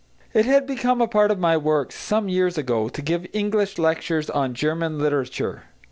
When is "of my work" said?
1.29-1.91